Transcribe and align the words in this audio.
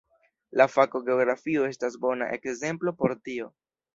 La 0.61 0.65
fako 0.75 1.01
geografio 1.09 1.67
estas 1.75 1.99
bona 2.05 2.31
ekzemplo 2.39 2.97
por 3.03 3.17
tio. 3.29 3.49